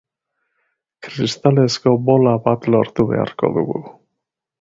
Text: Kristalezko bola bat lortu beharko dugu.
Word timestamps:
Kristalezko 1.07 1.93
bola 2.07 2.33
bat 2.47 2.65
lortu 2.77 3.07
beharko 3.13 3.51
dugu. 3.59 3.83